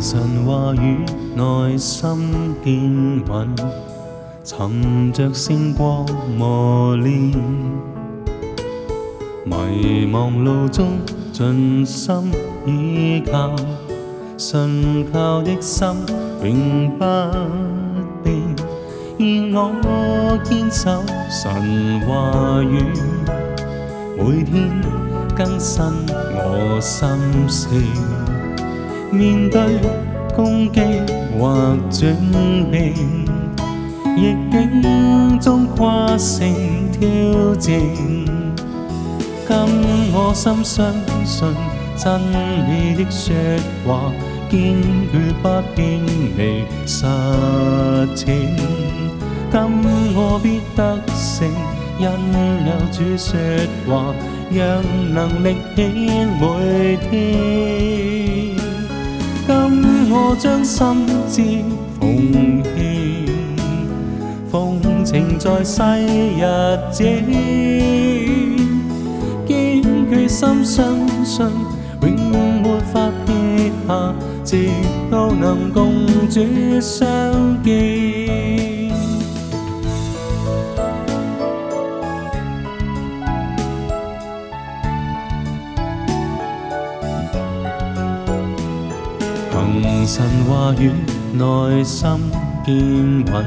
[0.00, 1.04] 神话语，
[1.36, 3.54] 内心坚稳，
[4.42, 6.06] 寻着星光
[6.38, 7.14] 磨练。
[9.44, 10.98] 迷茫路中
[11.32, 12.32] 尽心
[12.64, 13.54] 倚靠，
[14.38, 15.86] 信靠的心
[16.44, 17.04] 永不
[18.24, 18.40] 变。
[19.18, 22.82] 愿我坚守神话语，
[24.16, 24.70] 每天
[25.36, 25.84] 更新
[26.32, 27.06] 我心
[27.46, 28.39] 声。
[29.12, 29.60] 面对
[30.34, 30.80] 攻击
[31.38, 32.16] 或转
[32.70, 32.94] 变，
[34.16, 36.48] 逆境中跨胜
[36.92, 37.72] 挑战。
[39.48, 39.56] 今
[40.12, 40.84] 我心相信
[41.96, 42.20] 真
[42.68, 43.34] 理的说
[43.84, 44.12] 话，
[44.48, 44.80] 坚
[45.10, 46.00] 决不偏
[46.36, 47.04] 离实
[48.14, 48.28] 践。
[49.50, 49.60] 今
[50.14, 51.48] 我必得胜，
[51.98, 52.06] 因
[52.64, 53.36] 有主说
[53.88, 54.14] 话，
[54.52, 54.80] 让
[55.12, 55.78] 能力起
[56.40, 58.09] 每天。
[60.32, 60.86] 我将心
[61.28, 61.42] 志
[61.98, 63.26] 奉献，
[64.48, 65.82] 奉情在世
[66.38, 66.46] 日
[66.92, 67.02] 子，
[69.44, 70.86] 坚决心相
[71.24, 71.44] 信，
[72.00, 74.14] 永没法撇下，
[74.44, 74.68] 直
[75.10, 76.40] 到能共主
[76.80, 77.04] 相
[77.64, 78.19] 见。
[89.50, 90.92] 凭神话语，
[91.32, 92.08] 内心
[92.64, 93.44] 坚稳，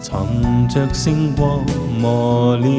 [0.00, 1.60] 寻着星光
[1.98, 2.70] 磨练。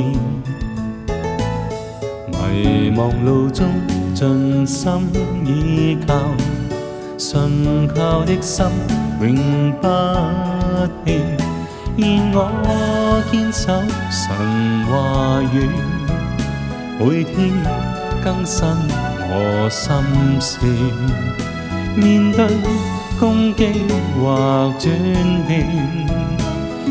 [2.38, 3.68] 迷茫路中
[4.14, 4.92] 尽心
[5.46, 6.16] 倚靠，
[7.18, 8.66] 信靠的心
[9.22, 9.88] 永不
[11.04, 11.38] 变。
[11.98, 13.74] 愿我坚守
[14.10, 14.34] 神
[14.88, 15.70] 话语，
[16.98, 17.52] 每天
[18.24, 18.66] 更新
[19.30, 20.58] 我心事。
[21.96, 22.48] 面对
[23.20, 23.68] 攻击
[24.16, 24.92] 或转
[25.48, 25.68] 变，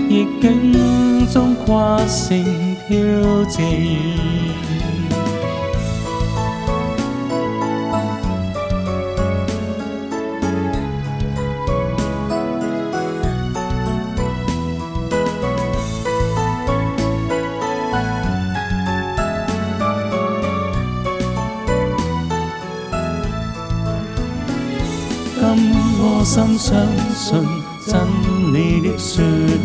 [0.09, 2.45] 逆境中跨胜
[2.87, 2.97] 挑
[3.49, 3.61] 战。
[26.21, 27.43] 我心相信
[27.87, 27.99] 真
[28.53, 29.25] 理的说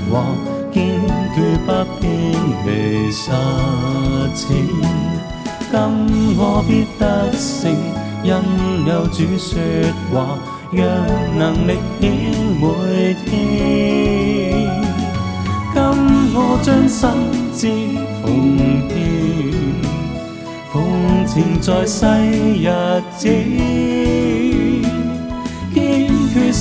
[0.09, 0.23] 话，
[0.71, 1.01] 坚
[1.35, 2.31] 决不偏
[2.65, 3.29] 离实
[4.33, 4.45] 践。
[5.69, 5.75] 今
[6.37, 7.75] 我必得胜，
[8.23, 8.31] 因
[8.87, 9.59] 有主说
[10.13, 10.39] 话，
[10.71, 10.87] 让
[11.37, 12.03] 能力显
[12.61, 14.71] 每天。
[15.73, 15.77] 今
[16.33, 17.03] 我将心
[17.53, 17.67] 志
[18.23, 18.23] 奉
[18.87, 18.95] 献，
[20.71, 20.73] 奉
[21.27, 22.05] 情在世
[22.63, 22.71] 日
[23.17, 24.34] 子。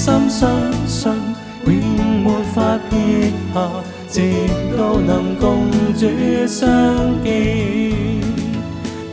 [0.05, 0.51] 心相
[0.87, 1.11] 信，
[1.65, 1.75] 永
[2.23, 3.71] 没法撇下，
[4.11, 4.21] 直
[4.77, 6.07] 到能共主
[6.47, 6.69] 相
[7.25, 8.21] 见。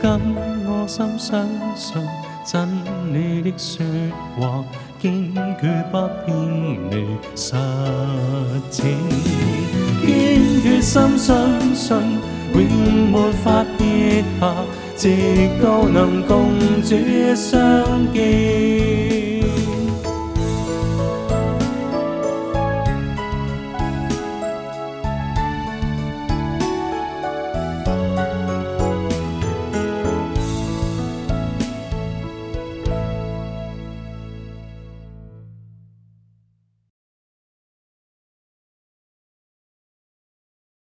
[0.02, 0.20] 今
[0.66, 1.96] 我心相信
[2.44, 2.68] 真
[3.10, 3.82] 理的说
[4.38, 4.62] 话，
[5.00, 6.36] 坚决不偏
[6.90, 7.54] 离实
[8.68, 8.84] 践。
[10.04, 11.96] 坚决心相信，
[12.52, 14.54] 永没法撇下，
[14.94, 15.08] 直
[15.62, 16.50] 到能共
[16.82, 16.94] 主
[17.34, 18.71] 相见。